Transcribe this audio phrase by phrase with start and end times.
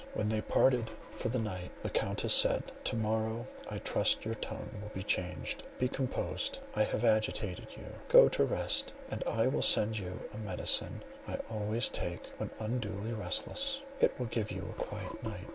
[0.15, 4.79] When they parted for the night, the Countess said, "To morrow I trust your tone
[4.81, 9.61] will be changed: be composed; I have agitated you; go to rest; and I will
[9.61, 15.23] send you a medicine I always take when unduly restless—it will give you a quiet
[15.23, 15.45] night."